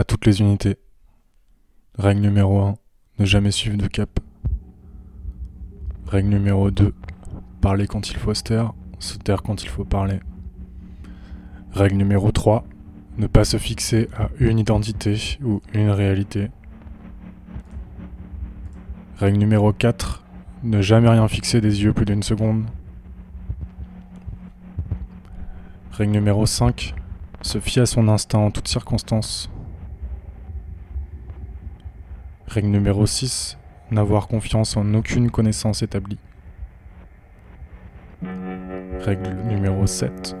À 0.00 0.04
toutes 0.04 0.26
les 0.26 0.40
unités. 0.40 0.78
Règle 1.98 2.20
numéro 2.20 2.60
1. 2.60 2.76
Ne 3.18 3.24
jamais 3.24 3.50
suivre 3.50 3.76
de 3.76 3.88
cap. 3.88 4.20
Règle 6.06 6.28
numéro 6.28 6.70
2. 6.70 6.94
Parler 7.60 7.88
quand 7.88 8.08
il 8.08 8.16
faut 8.16 8.32
se 8.32 8.44
taire, 8.44 8.74
se 9.00 9.18
taire 9.18 9.42
quand 9.42 9.64
il 9.64 9.68
faut 9.68 9.84
parler. 9.84 10.20
Règle 11.72 11.96
numéro 11.96 12.30
3. 12.30 12.64
Ne 13.16 13.26
pas 13.26 13.44
se 13.44 13.56
fixer 13.56 14.08
à 14.16 14.28
une 14.38 14.60
identité 14.60 15.36
ou 15.42 15.60
une 15.74 15.90
réalité. 15.90 16.52
Règle 19.16 19.38
numéro 19.38 19.72
4. 19.72 20.22
Ne 20.62 20.80
jamais 20.80 21.08
rien 21.08 21.26
fixer 21.26 21.60
des 21.60 21.82
yeux 21.82 21.92
plus 21.92 22.04
d'une 22.04 22.22
seconde. 22.22 22.66
Règle 25.90 26.12
numéro 26.12 26.46
5. 26.46 26.94
Se 27.42 27.58
fier 27.58 27.82
à 27.82 27.86
son 27.86 28.06
instinct 28.06 28.38
en 28.38 28.52
toutes 28.52 28.68
circonstances. 28.68 29.50
Règle 32.48 32.68
numéro 32.68 33.04
6. 33.04 33.58
N'avoir 33.90 34.26
confiance 34.26 34.78
en 34.78 34.94
aucune 34.94 35.30
connaissance 35.30 35.82
établie. 35.82 36.16
Règle 39.00 39.36
numéro 39.46 39.86
7. 39.86 40.34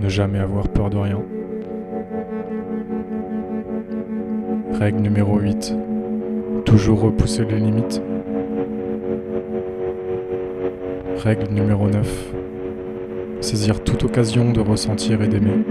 Ne 0.00 0.08
jamais 0.08 0.40
avoir 0.40 0.66
peur 0.68 0.90
de 0.90 0.96
rien. 0.96 1.22
Règle 4.72 4.98
numéro 4.98 5.38
8. 5.38 5.76
Toujours 6.64 7.00
repousser 7.02 7.44
les 7.44 7.60
limites. 7.60 8.02
Règle 11.18 11.52
numéro 11.52 11.88
9. 11.88 12.34
Saisir 13.40 13.84
toute 13.84 14.02
occasion 14.02 14.50
de 14.50 14.60
ressentir 14.60 15.22
et 15.22 15.28
d'aimer. 15.28 15.64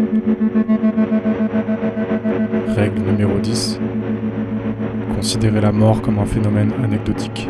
Règle 2.78 3.02
numéro 3.02 3.38
10. 3.40 3.82
Considérer 5.20 5.60
la 5.60 5.74
mort 5.74 6.02
comme 6.02 6.18
un 6.18 6.26
phénomène 6.26 6.72
anecdotique. 6.82 7.50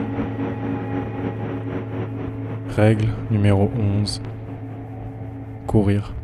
Règle 2.75 3.09
numéro 3.29 3.69
11. 3.77 4.23
Courir. 5.67 6.15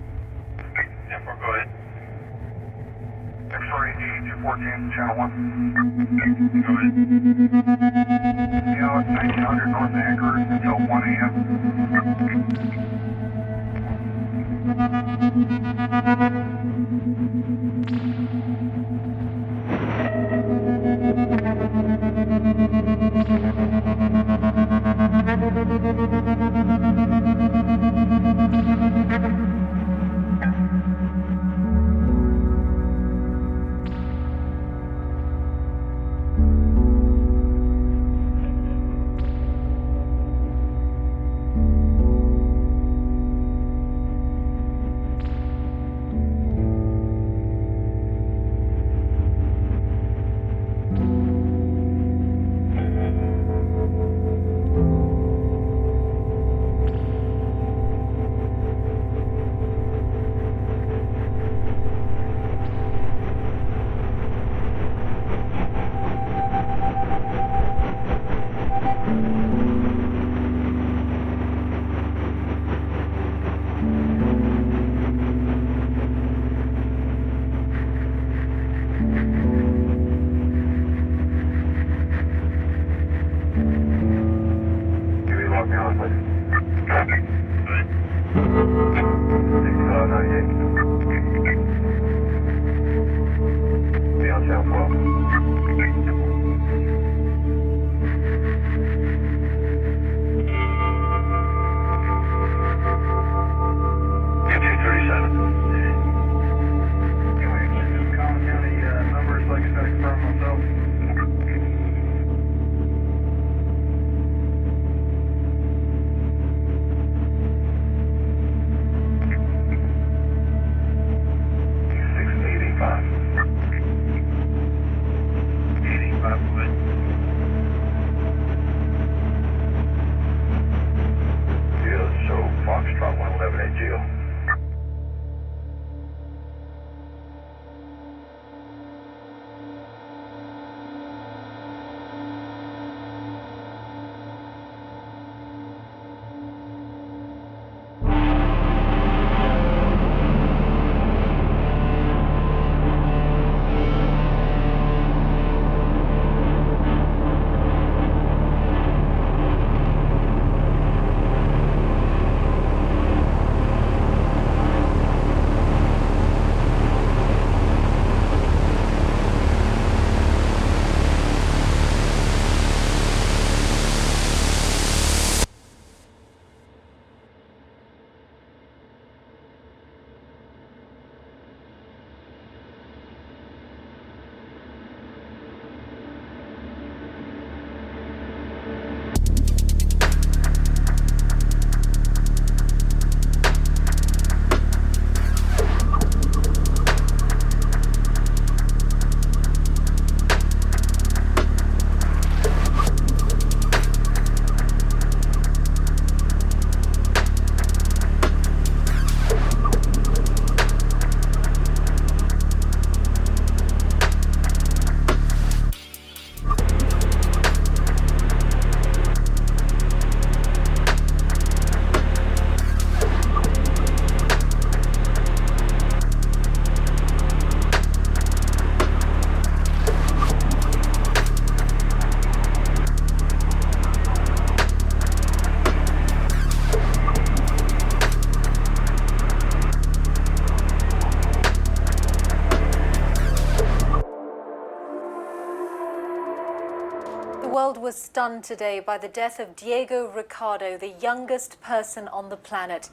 Stunned 248.25 248.43
today 248.43 248.79
by 248.79 248.97
the 248.97 249.07
death 249.07 249.39
of 249.39 249.55
Diego 249.55 250.07
Ricardo, 250.07 250.79
the 250.79 250.95
youngest 250.99 251.61
person 251.61 252.07
on 252.07 252.27
the 252.29 252.35
planet. 252.35 252.89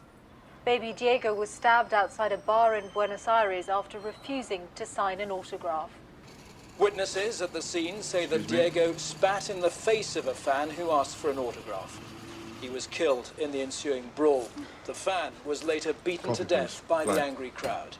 Baby 0.66 0.92
Diego 0.92 1.32
was 1.32 1.48
stabbed 1.48 1.94
outside 1.94 2.32
a 2.32 2.36
bar 2.36 2.76
in 2.76 2.88
Buenos 2.88 3.26
Aires 3.26 3.70
after 3.70 3.98
refusing 3.98 4.68
to 4.74 4.84
sign 4.84 5.22
an 5.22 5.30
autograph. 5.30 5.88
Witnesses 6.78 7.40
at 7.40 7.54
the 7.54 7.62
scene 7.62 8.02
say 8.02 8.26
that 8.26 8.46
Diego 8.46 8.94
spat 8.98 9.48
in 9.48 9.60
the 9.60 9.70
face 9.70 10.16
of 10.16 10.26
a 10.26 10.34
fan 10.34 10.68
who 10.68 10.90
asked 10.90 11.16
for 11.16 11.30
an 11.30 11.38
autograph. 11.38 11.98
He 12.60 12.68
was 12.68 12.86
killed 12.86 13.30
in 13.38 13.52
the 13.52 13.62
ensuing 13.62 14.10
brawl. 14.14 14.50
The 14.84 14.92
fan 14.92 15.32
was 15.46 15.64
later 15.64 15.94
beaten 16.04 16.34
to 16.34 16.44
death 16.44 16.84
by 16.86 17.06
the 17.06 17.18
angry 17.18 17.52
crowd. 17.56 17.96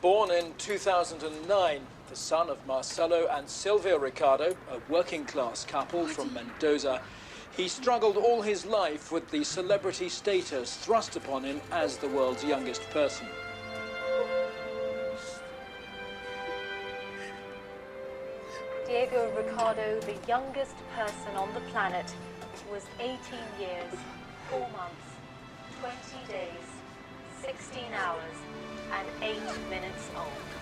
Born 0.00 0.32
in 0.32 0.52
2009, 0.58 1.86
the 2.14 2.20
son 2.20 2.48
of 2.48 2.64
Marcelo 2.64 3.26
and 3.32 3.48
Silvia 3.48 3.98
Ricardo, 3.98 4.54
a 4.70 4.78
working 4.88 5.24
class 5.24 5.64
couple 5.64 6.06
from 6.06 6.32
Mendoza, 6.32 7.02
he 7.56 7.66
struggled 7.66 8.16
all 8.16 8.40
his 8.40 8.64
life 8.64 9.10
with 9.10 9.28
the 9.32 9.42
celebrity 9.42 10.08
status 10.08 10.76
thrust 10.76 11.16
upon 11.16 11.42
him 11.42 11.60
as 11.72 11.96
the 11.96 12.06
world's 12.06 12.44
youngest 12.44 12.88
person. 12.90 13.26
Diego 18.86 19.28
Ricardo, 19.36 19.98
the 20.02 20.16
youngest 20.28 20.76
person 20.94 21.34
on 21.34 21.52
the 21.52 21.60
planet, 21.72 22.14
was 22.70 22.84
18 23.00 23.18
years, 23.58 23.92
4 24.50 24.60
months, 24.60 25.08
20 25.80 26.32
days, 26.32 26.66
16 27.42 27.82
hours, 27.92 28.36
and 28.92 29.08
8 29.20 29.36
minutes 29.68 30.08
old. 30.16 30.53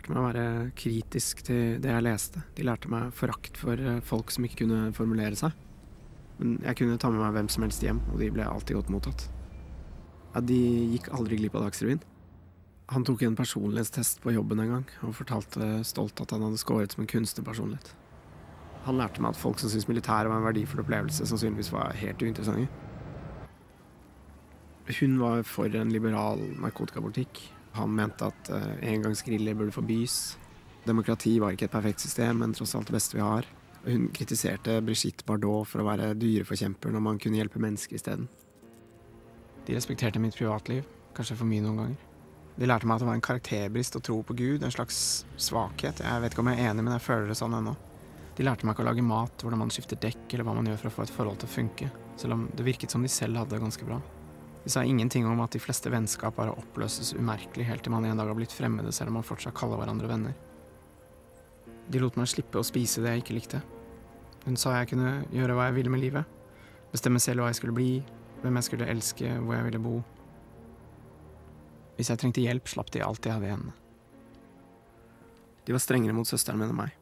Lærte 0.00 0.14
meg 0.14 0.20
å 0.20 0.28
være 0.30 0.44
kritisk 0.78 1.42
til 1.44 1.80
det 1.82 1.90
jeg 1.92 2.04
leste. 2.06 2.40
De 2.56 2.64
lærte 2.64 2.88
meg 2.88 3.10
forakt 3.12 3.58
for 3.60 3.76
eh, 3.76 4.00
folk 4.00 4.30
som 4.32 4.46
ikke 4.46 4.62
kunne 4.62 4.94
formulere 4.96 5.36
seg. 5.36 5.52
Men 6.38 6.56
jeg 6.64 6.78
kunne 6.78 6.96
ta 6.96 7.10
med 7.12 7.20
meg 7.20 7.34
hvem 7.36 7.50
som 7.52 7.66
helst 7.66 7.84
hjem, 7.84 8.00
og 8.12 8.18
de 8.22 8.30
ble 8.32 8.46
alltid 8.46 8.78
godt 8.78 8.92
mottatt. 8.94 9.26
Ja, 10.32 10.40
de 10.40 10.56
gikk 10.94 11.10
aldri 11.12 11.36
glipp 11.36 11.58
av 11.58 11.66
Dagsrevyen. 11.66 12.00
Han 12.90 13.04
tok 13.04 13.22
en 13.22 13.36
personlighetstest 13.36 14.22
på 14.24 14.32
jobben 14.32 14.62
en 14.64 14.72
gang, 14.72 14.88
og 15.04 15.18
fortalte 15.20 15.82
stolt 15.86 16.22
at 16.24 16.32
han 16.32 16.46
hadde 16.48 16.62
skåret 16.62 16.96
som 16.96 17.04
en 17.04 17.10
kunstnerpersonlighet. 17.10 17.92
Han 18.86 18.96
lærte 18.96 19.20
meg 19.20 19.34
at 19.34 19.42
folk 19.42 19.60
som 19.60 19.68
syntes 19.68 19.90
militæret 19.90 20.32
var 20.32 20.40
en 20.40 20.48
verdifull 20.48 20.80
opplevelse, 20.80 21.28
sannsynligvis 21.28 21.74
var 21.74 21.92
helt 22.00 22.24
uinteressante. 22.24 22.70
Hun 24.96 25.20
var 25.20 25.44
for 25.46 25.70
en 25.76 25.92
liberal 25.92 26.40
narkotikapolitikk. 26.58 27.44
Han 27.76 27.94
mente 27.94 28.26
at 28.30 28.50
uh, 28.52 28.76
engangsgriller 28.82 29.54
burde 29.58 29.74
forbys. 29.74 30.18
Demokrati 30.86 31.36
var 31.42 31.54
ikke 31.54 31.68
et 31.68 31.74
perfekt 31.74 32.02
system, 32.02 32.40
men 32.42 32.54
tross 32.56 32.74
alt 32.74 32.90
det 32.90 32.96
beste 32.96 33.18
vi 33.18 33.24
har. 33.24 33.46
Hun 33.84 34.08
kritiserte 34.12 34.80
Brigitte 34.84 35.24
Bardot 35.28 35.68
for 35.68 35.80
å 35.80 35.88
være 35.88 36.12
dyreforkjemper 36.20 36.92
når 36.92 37.04
man 37.04 37.20
kunne 37.22 37.40
hjelpe 37.40 37.62
mennesker 37.62 37.96
isteden. 37.96 38.28
De 39.66 39.76
respekterte 39.76 40.20
mitt 40.20 40.36
privatliv, 40.36 40.86
kanskje 41.16 41.36
for 41.38 41.48
mye 41.48 41.64
noen 41.64 41.82
ganger. 41.82 42.06
De 42.60 42.68
lærte 42.68 42.88
meg 42.88 42.98
at 42.98 43.04
det 43.04 43.08
var 43.08 43.16
en 43.16 43.24
karakterbrist 43.24 43.96
å 43.96 44.02
tro 44.04 44.18
på 44.26 44.36
Gud, 44.36 44.64
en 44.64 44.74
slags 44.74 45.24
svakhet. 45.40 46.02
Jeg 46.04 46.24
vet 46.24 46.34
ikke 46.34 46.42
om 46.44 46.50
jeg 46.50 46.60
er 46.60 46.72
enig, 46.72 46.84
men 46.84 46.96
jeg 46.96 47.06
føler 47.06 47.30
det 47.30 47.38
sånn 47.38 47.56
ennå. 47.56 47.76
De 48.36 48.44
lærte 48.46 48.66
meg 48.66 48.74
ikke 48.74 48.84
å 48.84 48.88
lage 48.90 49.04
mat, 49.04 49.44
hvordan 49.44 49.62
man 49.62 49.72
skifter 49.72 50.00
dekk, 50.00 50.26
eller 50.32 50.48
hva 50.48 50.56
man 50.58 50.68
gjør 50.68 50.82
for 50.82 50.90
å 50.90 50.94
få 50.96 51.06
et 51.06 51.14
forhold 51.14 51.40
til 51.40 51.48
å 51.48 51.54
funke, 51.54 51.90
selv 52.20 52.36
om 52.36 52.48
det 52.56 52.66
virket 52.66 52.92
som 52.92 53.04
de 53.04 53.12
selv 53.12 53.40
hadde 53.40 53.54
det 53.54 53.62
ganske 53.62 53.88
bra. 53.88 54.00
De 54.64 54.70
sa 54.70 54.84
ingenting 54.84 55.26
om 55.26 55.40
at 55.40 55.54
de 55.54 55.60
fleste 55.62 55.90
vennskap 55.92 56.36
bare 56.36 56.52
oppløses 56.52 57.14
umerkelig 57.16 57.64
helt 57.68 57.84
til 57.86 57.94
man 57.94 58.04
en 58.04 58.20
dag 58.20 58.28
har 58.28 58.36
blitt 58.36 58.52
fremmede, 58.52 58.92
selv 58.92 59.08
om 59.08 59.20
man 59.20 59.26
fortsatt 59.26 59.56
kaller 59.56 59.80
hverandre 59.80 60.10
venner. 60.10 60.36
De 61.90 62.02
lot 62.02 62.18
meg 62.20 62.28
slippe 62.30 62.60
å 62.60 62.66
spise 62.66 63.02
det 63.02 63.14
jeg 63.14 63.24
ikke 63.24 63.38
likte. 63.38 63.62
Hun 64.44 64.58
sa 64.60 64.76
jeg 64.76 64.92
kunne 64.92 65.24
gjøre 65.32 65.56
hva 65.56 65.70
jeg 65.70 65.78
ville 65.80 65.92
med 65.92 66.04
livet, 66.04 66.38
bestemme 66.92 67.22
selv 67.22 67.42
hva 67.42 67.50
jeg 67.50 67.60
skulle 67.60 67.76
bli, 67.76 67.90
hvem 68.44 68.60
jeg 68.60 68.68
skulle 68.68 68.88
elske, 68.92 69.32
hvor 69.40 69.56
jeg 69.56 69.68
ville 69.70 69.82
bo. 69.82 69.96
Hvis 71.96 72.12
jeg 72.12 72.20
trengte 72.20 72.44
hjelp, 72.44 72.68
slapp 72.68 72.92
de 72.92 73.04
alt 73.04 73.26
jeg 73.26 73.36
hadde 73.36 73.48
i 73.48 73.52
hendene. 73.52 73.76
De 75.66 75.76
var 75.76 75.82
strengere 75.84 76.16
mot 76.16 76.28
søsteren 76.28 76.60
min 76.60 76.70
enn 76.70 76.78
meg. 76.78 76.99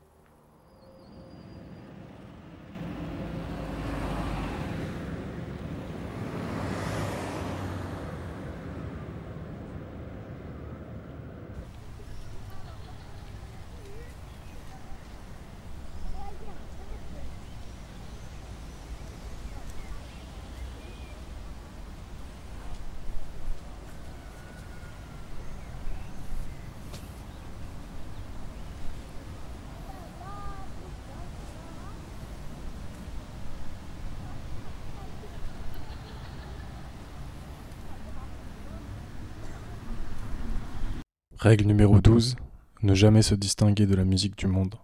Règle 41.40 41.66
numéro 41.66 42.00
12. 42.00 42.34
Ne 42.82 42.94
jamais 42.94 43.22
se 43.22 43.36
distinguer 43.36 43.86
de 43.86 43.94
la 43.94 44.02
musique 44.02 44.36
du 44.36 44.48
monde. 44.48 44.74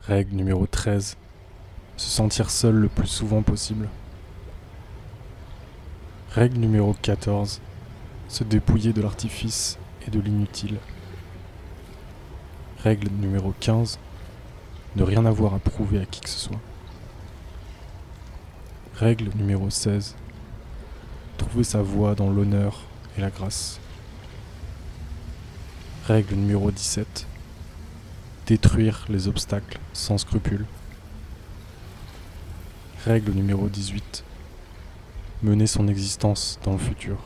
Règle 0.00 0.34
numéro 0.34 0.66
13. 0.66 1.18
Se 1.98 2.08
sentir 2.08 2.48
seul 2.48 2.74
le 2.76 2.88
plus 2.88 3.06
souvent 3.06 3.42
possible. 3.42 3.86
Règle 6.30 6.56
numéro 6.56 6.94
14. 7.02 7.60
Se 8.28 8.42
dépouiller 8.42 8.94
de 8.94 9.02
l'artifice 9.02 9.78
et 10.06 10.10
de 10.10 10.20
l'inutile. 10.20 10.78
Règle 12.78 13.10
numéro 13.10 13.52
15. 13.60 13.98
Ne 14.96 15.02
rien 15.02 15.26
avoir 15.26 15.52
à 15.52 15.58
prouver 15.58 16.00
à 16.00 16.06
qui 16.06 16.22
que 16.22 16.30
ce 16.30 16.38
soit. 16.38 16.60
Règle 18.94 19.32
numéro 19.36 19.68
16. 19.68 20.16
Trouver 21.36 21.64
sa 21.64 21.82
voie 21.82 22.14
dans 22.14 22.30
l'honneur 22.30 22.84
et 23.18 23.20
la 23.20 23.28
grâce. 23.28 23.78
Règle 26.10 26.34
numéro 26.34 26.72
17. 26.72 27.28
Détruire 28.48 29.04
les 29.08 29.28
obstacles 29.28 29.78
sans 29.92 30.18
scrupule. 30.18 30.66
Règle 33.04 33.30
numéro 33.30 33.68
18. 33.68 34.24
Mener 35.44 35.68
son 35.68 35.86
existence 35.86 36.58
dans 36.64 36.72
le 36.72 36.78
futur. 36.78 37.16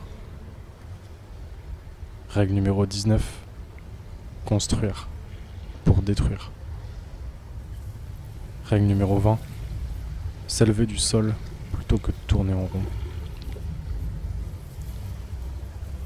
Règle 2.29 2.53
numéro 2.53 2.85
19. 2.85 3.23
Construire 4.45 5.07
pour 5.83 6.03
détruire. 6.03 6.51
Règle 8.65 8.85
numéro 8.85 9.17
20. 9.17 9.39
S'élever 10.47 10.85
du 10.85 10.99
sol 10.99 11.33
plutôt 11.73 11.97
que 11.97 12.11
de 12.11 12.17
tourner 12.27 12.53
en 12.53 12.67
rond. 12.67 12.83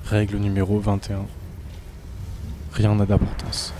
Règle 0.05 0.38
numéro 0.38 0.79
21 0.79 1.25
rien 2.73 2.95
n'a 2.95 3.05
d'importance. 3.05 3.73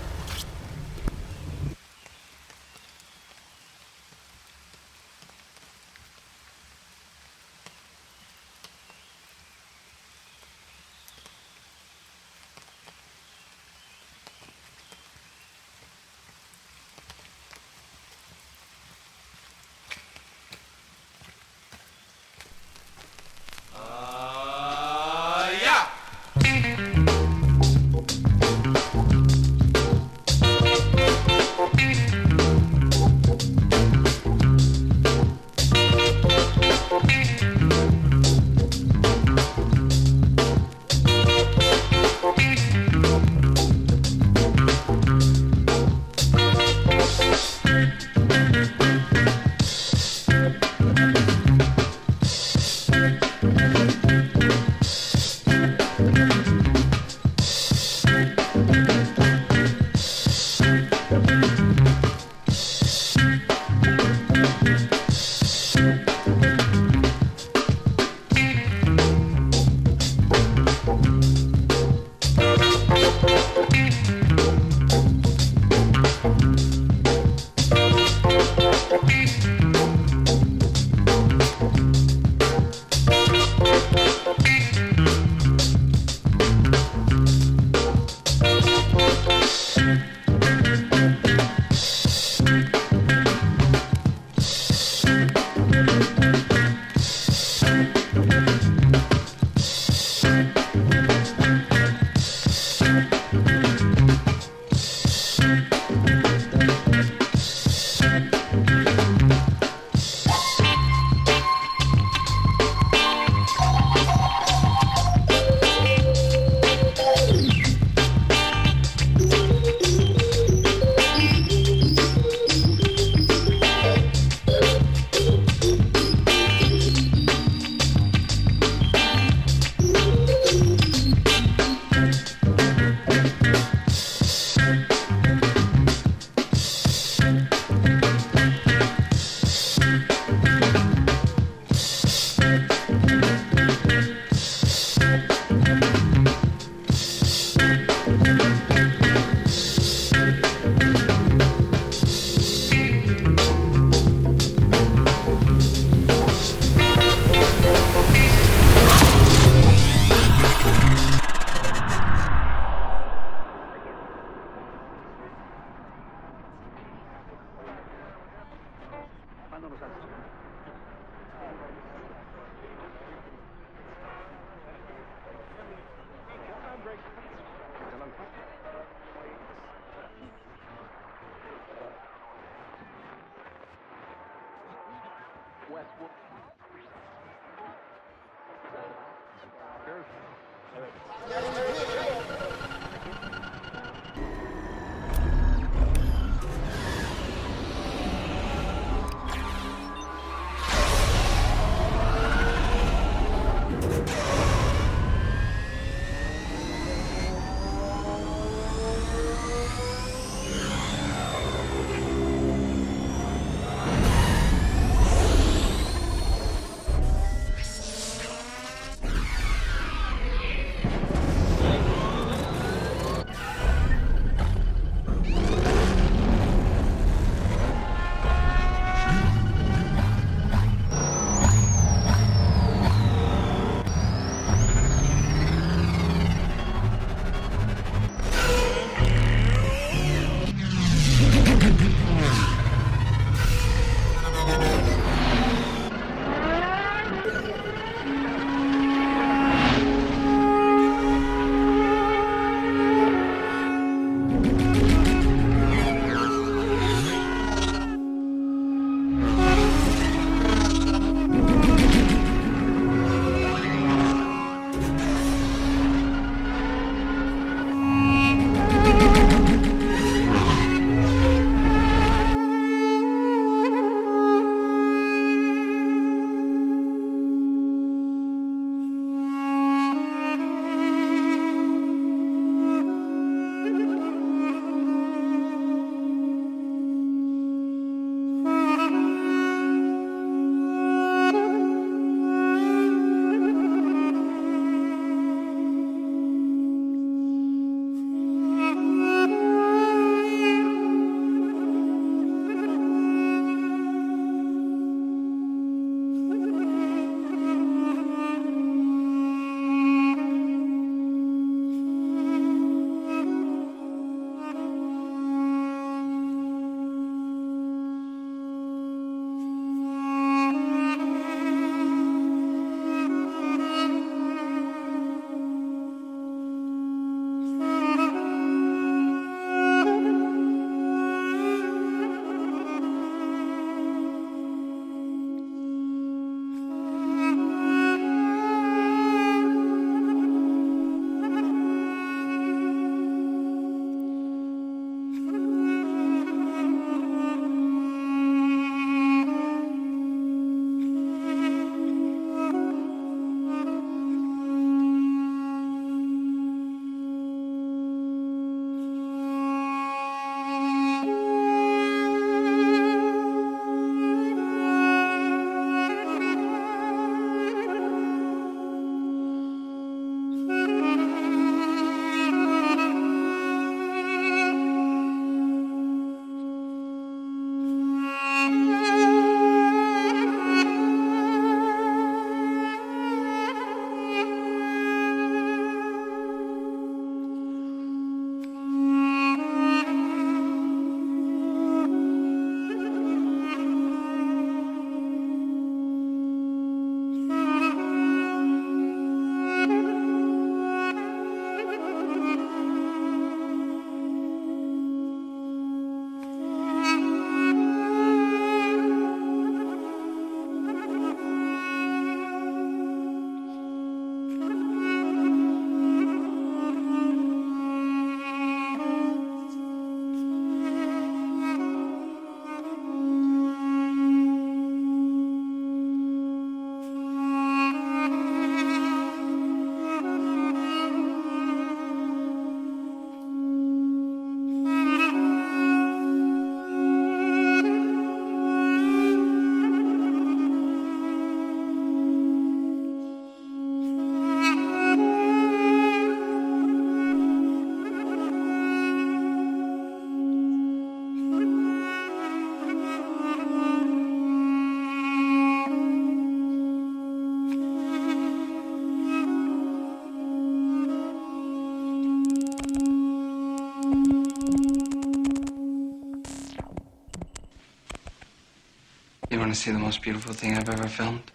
Want 469.50 469.56
to 469.56 469.62
see 469.64 469.72
the 469.72 469.78
most 469.80 470.00
beautiful 470.00 470.32
thing 470.32 470.56
I've 470.56 470.68
ever 470.68 470.86
filmed? 470.86 471.28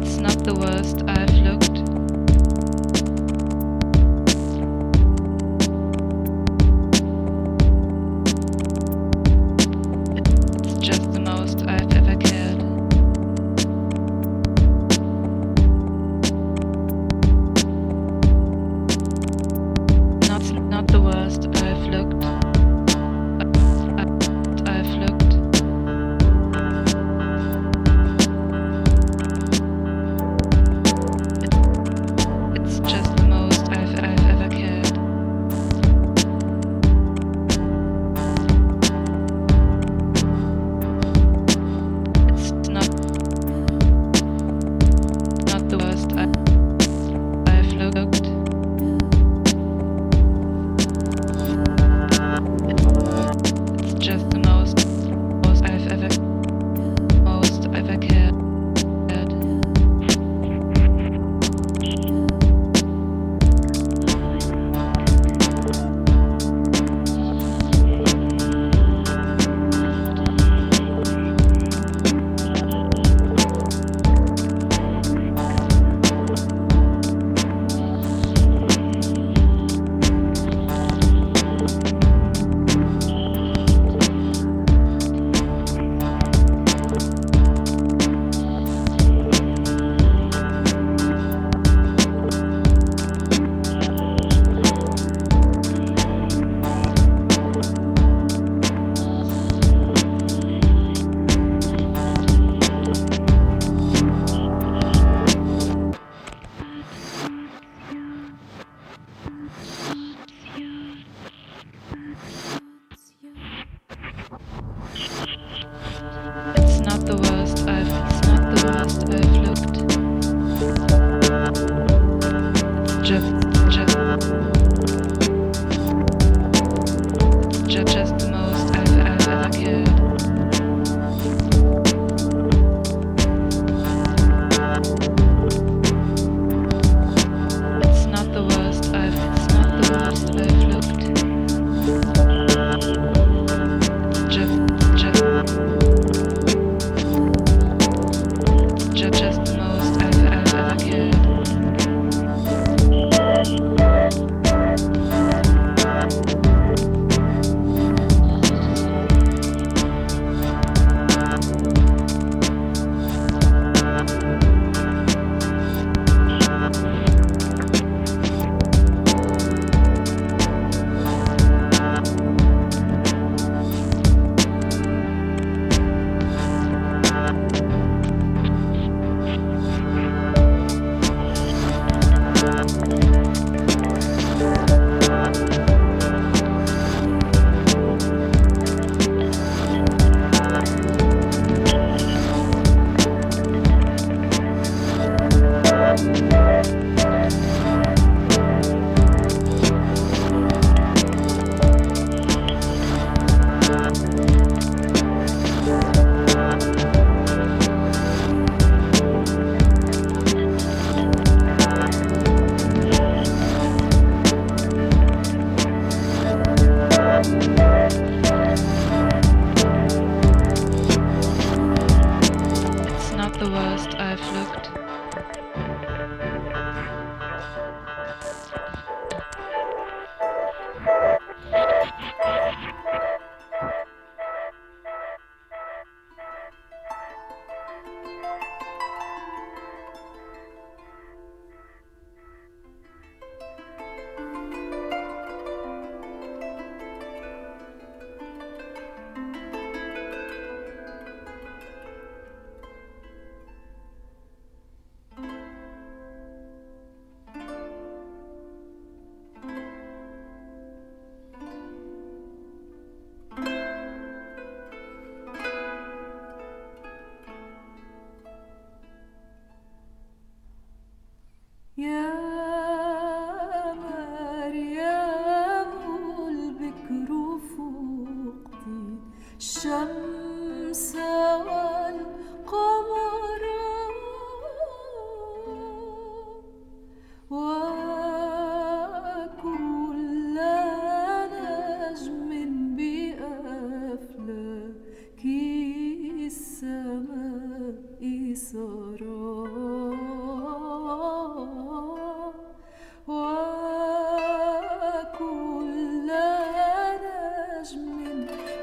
It's 0.00 0.16
not 0.16 0.42
the 0.42 0.54
worst 0.54 1.02
I've 1.06 1.13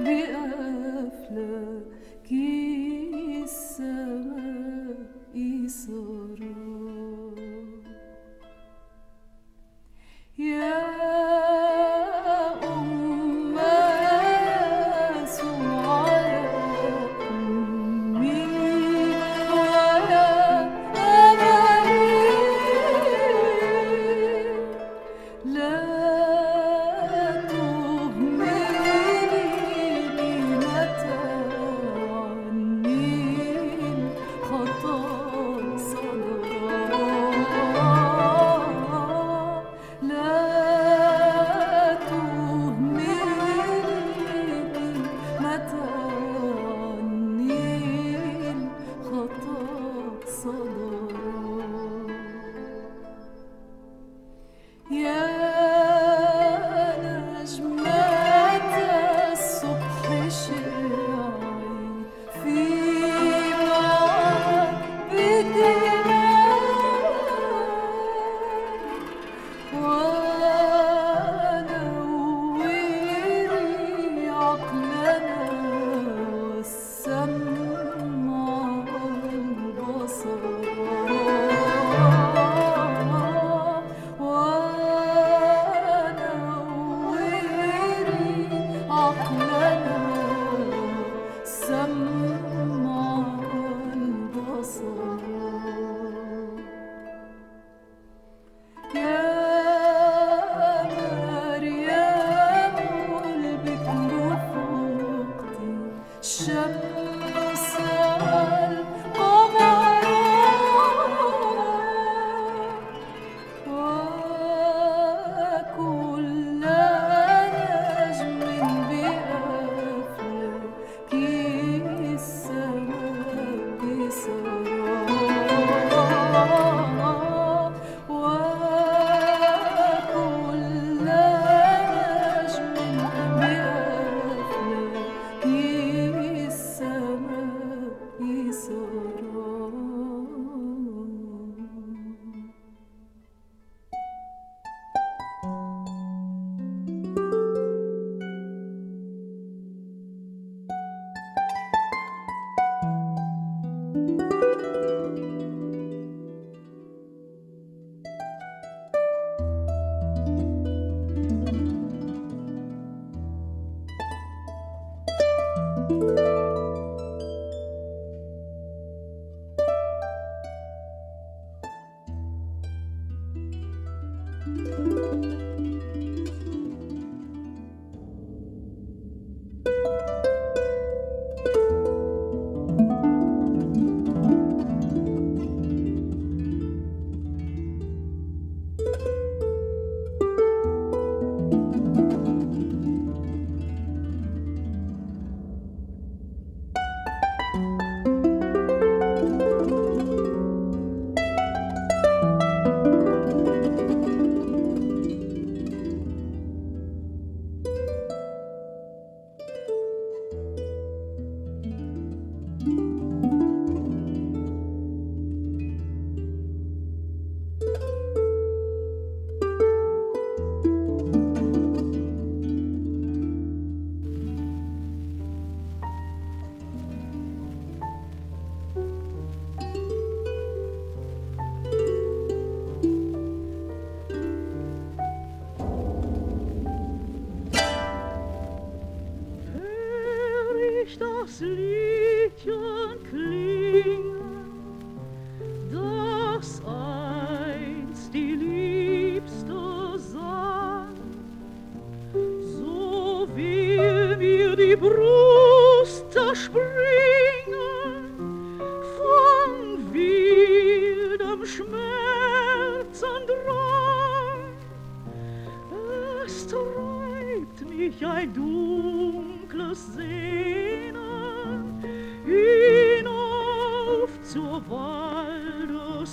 bir 0.05 0.31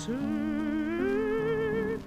Waldeshöh. 0.07 1.99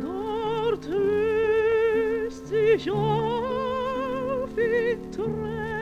Dort 0.00 0.86
löst 0.86 2.46
sich 2.48 2.90
auf 2.90 4.56
in 4.56 5.12
Tränen 5.12 5.75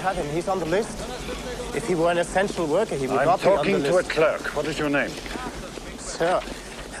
sorry, 0.00 0.16
have 0.16 0.24
him. 0.24 0.34
He's 0.34 0.48
on 0.48 0.58
the 0.58 0.66
list. 0.66 0.98
If 1.74 1.86
he 1.86 1.94
were 1.94 2.10
an 2.10 2.18
essential 2.18 2.66
worker, 2.66 2.96
he 2.96 3.06
would 3.06 3.18
I'm 3.18 3.26
not 3.26 3.42
be 3.42 3.48
on 3.48 3.64
the 3.64 3.78
list. 3.78 3.86
I'm 3.86 4.02
talking 4.02 4.18
to 4.18 4.22
a 4.22 4.38
clerk. 4.38 4.56
What 4.56 4.66
is 4.66 4.78
your 4.78 4.90
name? 4.90 5.10
Sir, 5.98 6.40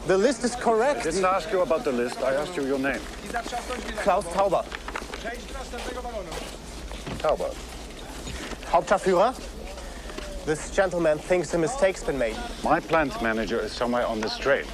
the 0.06 0.16
list 0.16 0.44
is 0.44 0.54
correct. 0.54 1.00
I 1.00 1.10
didn't 1.10 1.24
ask 1.24 1.50
you 1.50 1.60
about 1.60 1.84
the 1.84 1.92
list. 1.92 2.22
I 2.22 2.34
asked 2.34 2.56
you 2.56 2.64
your 2.64 2.78
name. 2.78 3.00
Klaus 3.98 4.26
Tauber. 4.26 4.64
Tauber. 7.18 7.54
Hauptscharführer. 8.66 9.34
This 10.46 10.70
gentleman 10.70 11.18
thinks 11.18 11.52
a 11.54 11.58
mistake's 11.58 12.02
been 12.02 12.18
made. 12.18 12.36
My 12.64 12.80
plant 12.80 13.20
manager 13.22 13.60
is 13.60 13.72
somewhere 13.72 14.06
on 14.06 14.20
this 14.20 14.38
train. 14.38 14.64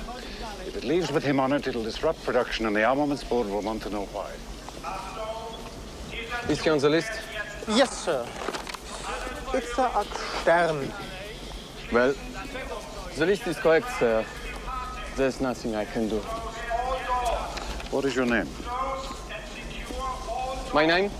If 0.67 0.77
it 0.77 0.85
leaves 0.85 1.11
with 1.11 1.25
him 1.25 1.41
on 1.41 1.53
it, 1.53 1.67
it'll 1.67 1.83
disrupt 1.83 2.23
production, 2.25 2.67
and 2.67 2.77
the 2.77 2.85
armaments 2.85 3.25
board 3.25 3.49
will 3.49 3.63
want 3.63 3.83
to 3.83 3.91
know 3.91 4.07
why. 4.13 4.31
Is 6.49 6.63
he 6.63 6.71
on 6.71 6.79
the 6.79 6.89
list? 6.89 7.11
Yes, 7.69 8.05
sir. 8.05 8.25
Isaac 9.53 10.07
Stern. 10.41 10.93
Well, 11.93 12.15
the 13.17 13.27
list 13.27 13.45
is 13.49 13.57
correct, 13.57 13.89
sir. 13.99 14.25
There's 15.17 15.41
nothing 15.41 15.75
I 15.75 15.85
can 15.85 16.09
do. 16.09 16.19
What 17.91 18.05
is 18.05 18.15
your 18.15 18.25
name? 18.25 18.47
My 20.73 20.87
name? 20.87 21.11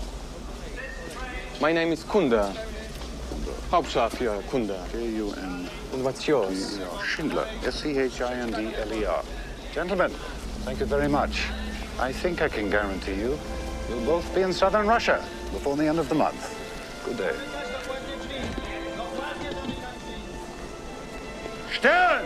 My 1.59 1.73
name 1.73 1.91
is 1.91 2.05
Kunda. 2.05 2.55
Hauptscharführer 3.69 4.41
Kunda. 4.43 4.89
K-U-N. 4.91 5.69
And 5.91 6.03
what's 6.03 6.27
yours? 6.29 6.79
Schindler. 7.05 7.47
S-C-H-I-N-D-L-E-R. 7.65 9.23
Gentlemen, 9.73 10.11
thank 10.63 10.79
you 10.79 10.85
very 10.85 11.09
much. 11.09 11.43
I 11.99 12.13
think 12.13 12.41
I 12.41 12.47
can 12.47 12.69
guarantee 12.69 13.15
you 13.15 13.37
you'll 13.89 14.05
both 14.05 14.33
be 14.33 14.41
in 14.41 14.53
southern 14.53 14.87
Russia 14.87 15.25
before 15.51 15.75
the 15.75 15.85
end 15.87 15.99
of 15.99 16.09
the 16.09 16.15
month. 16.15 16.53
Good 17.05 17.17
day. 17.17 17.35
Stern! 21.73 22.25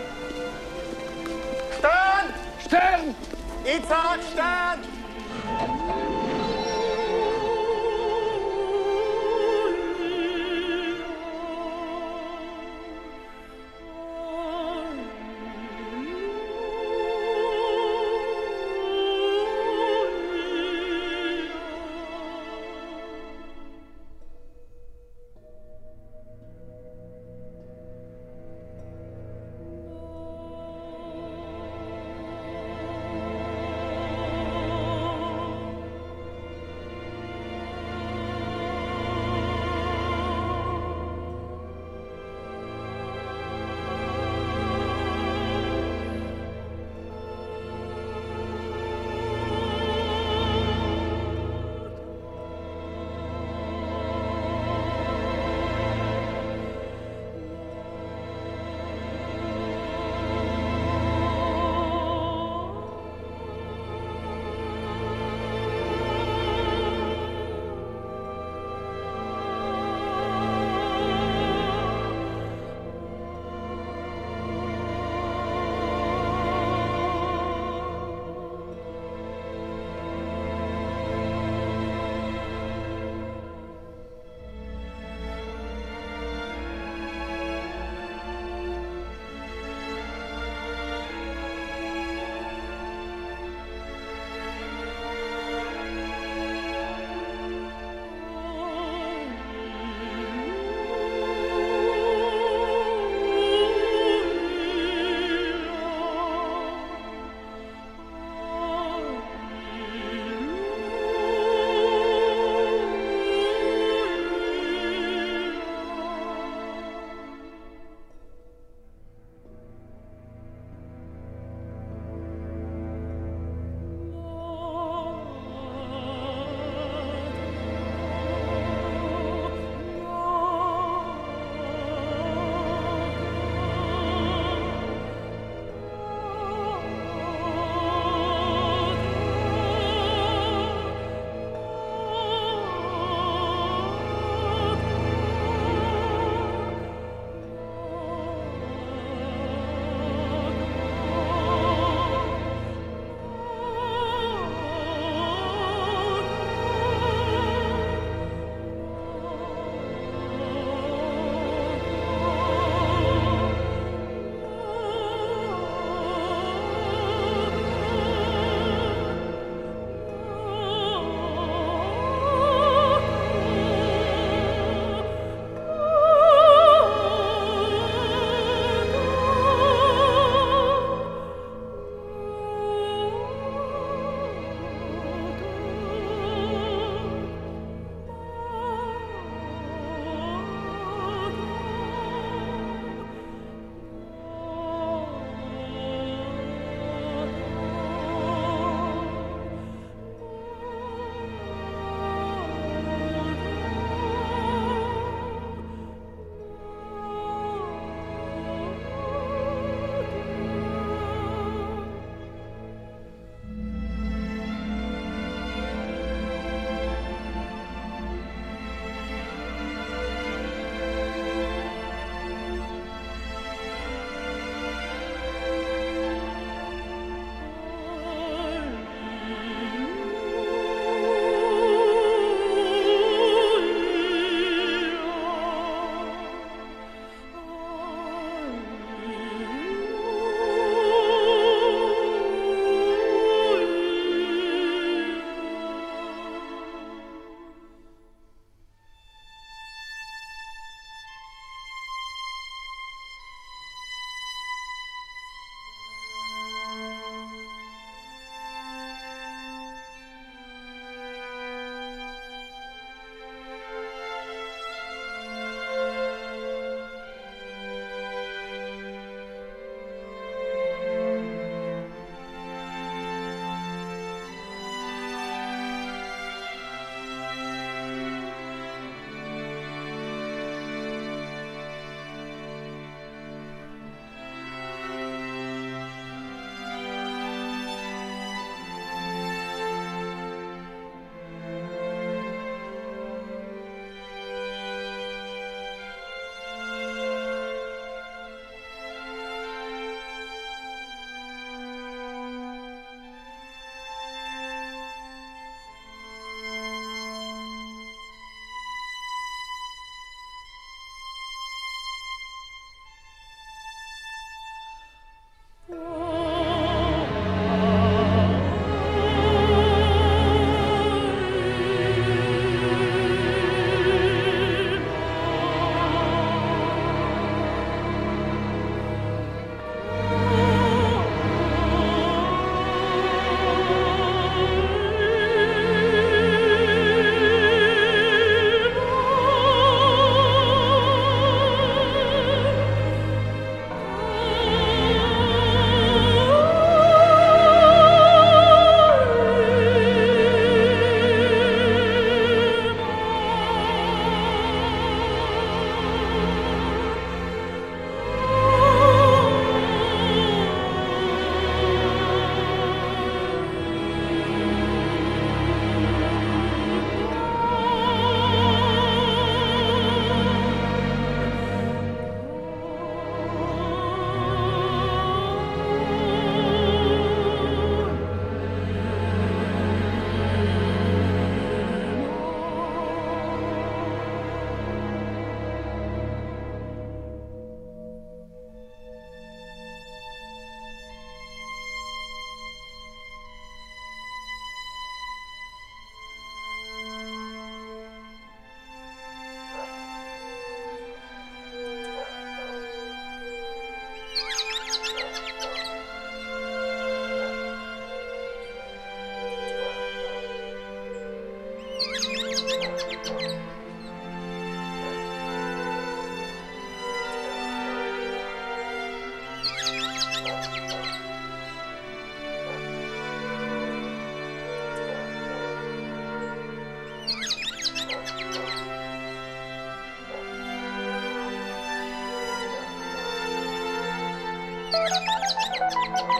Stern! 1.78 2.34
Stern! 2.60 3.14
Isaac 3.66 4.22
Stern! 4.32 6.21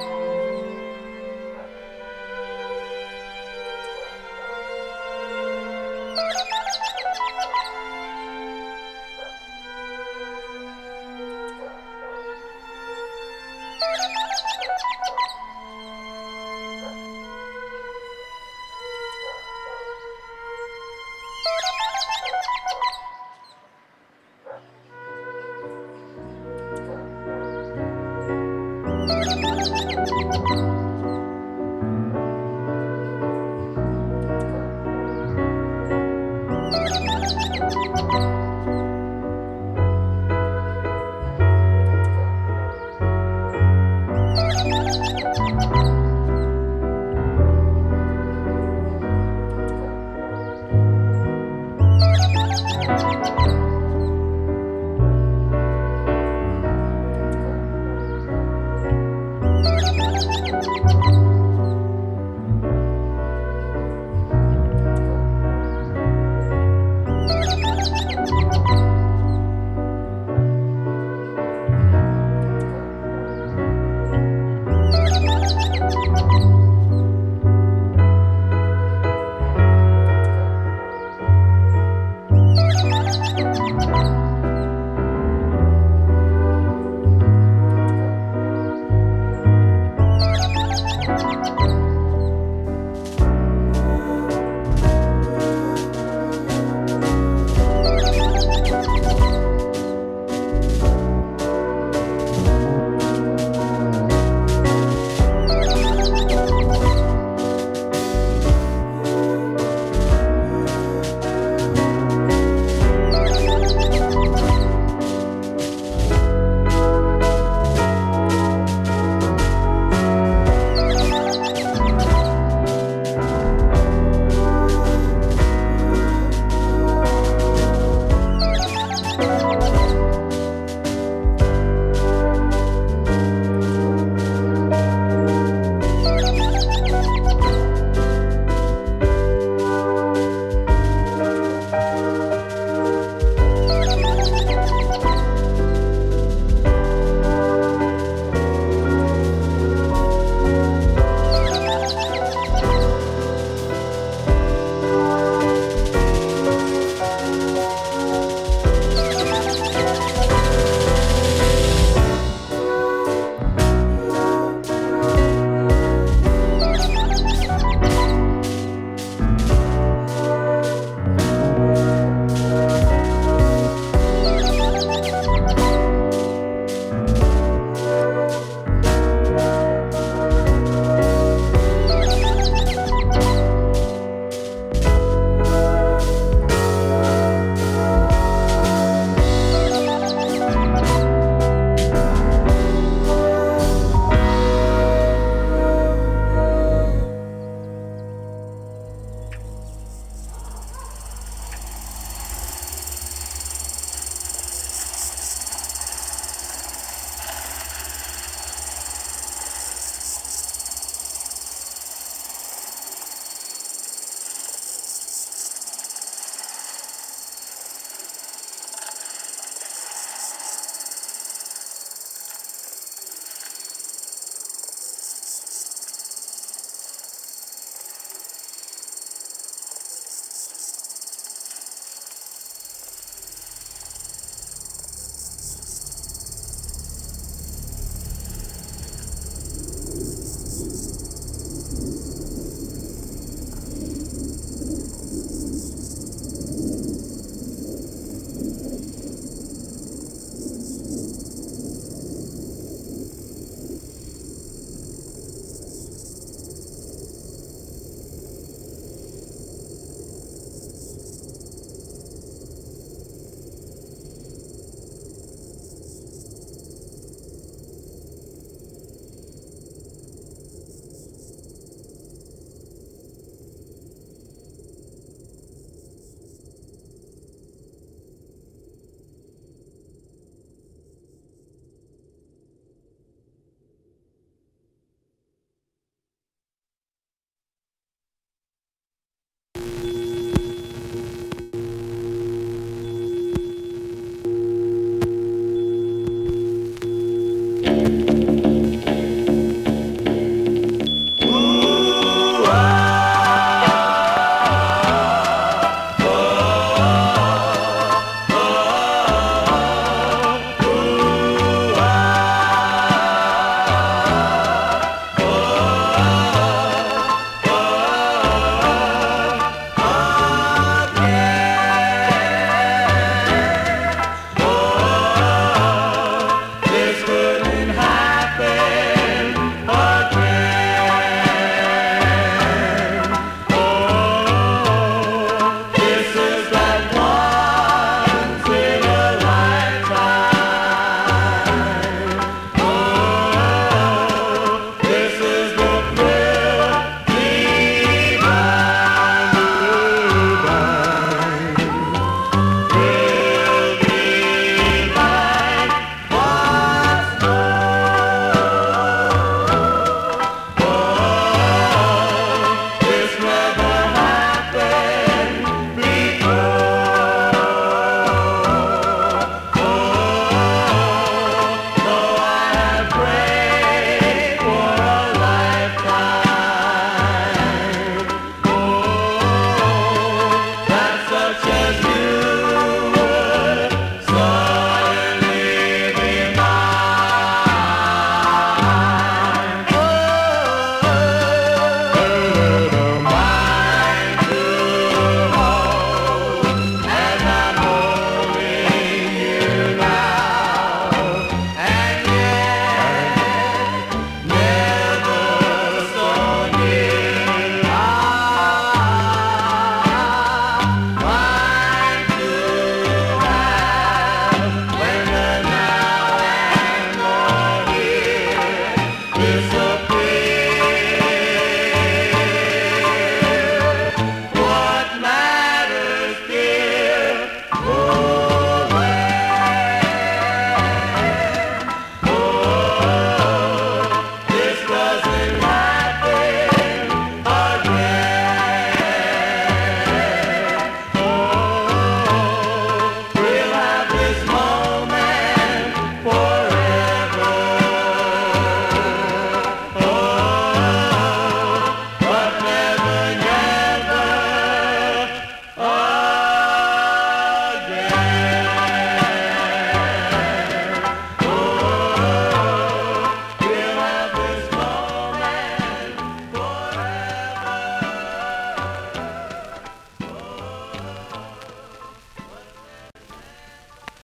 you 0.03 0.32